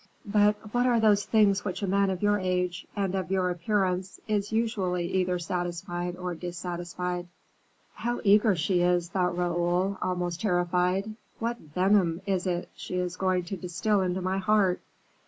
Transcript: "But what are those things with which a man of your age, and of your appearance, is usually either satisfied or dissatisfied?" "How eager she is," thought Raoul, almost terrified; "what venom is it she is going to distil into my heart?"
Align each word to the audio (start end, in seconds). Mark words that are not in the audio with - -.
"But 0.25 0.73
what 0.73 0.87
are 0.87 0.99
those 0.99 1.25
things 1.25 1.59
with 1.59 1.65
which 1.73 1.83
a 1.83 1.87
man 1.87 2.09
of 2.09 2.23
your 2.23 2.39
age, 2.39 2.87
and 2.95 3.13
of 3.13 3.29
your 3.29 3.51
appearance, 3.51 4.19
is 4.27 4.51
usually 4.51 5.05
either 5.05 5.37
satisfied 5.37 6.15
or 6.15 6.33
dissatisfied?" 6.33 7.27
"How 7.93 8.19
eager 8.23 8.55
she 8.55 8.81
is," 8.81 9.09
thought 9.09 9.37
Raoul, 9.37 9.99
almost 10.01 10.41
terrified; 10.41 11.13
"what 11.37 11.59
venom 11.59 12.21
is 12.25 12.47
it 12.47 12.69
she 12.73 12.95
is 12.95 13.15
going 13.15 13.43
to 13.43 13.57
distil 13.57 14.01
into 14.01 14.21
my 14.23 14.39
heart?" 14.39 14.81